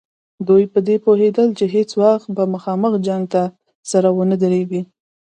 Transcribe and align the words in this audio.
دوی 0.47 0.63
په 0.73 0.79
دې 0.87 0.95
پوهېدل 1.05 1.47
چې 1.57 1.65
هېڅ 1.75 1.89
وخت 2.01 2.27
به 2.37 2.43
مخامخ 2.53 2.93
جنګ 3.07 3.23
ته 3.33 3.43
سره 3.91 4.07
ونه 4.11 4.35
دریږي. 4.43 4.81